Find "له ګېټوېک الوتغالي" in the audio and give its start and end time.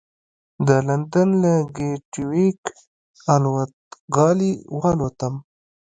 1.43-4.53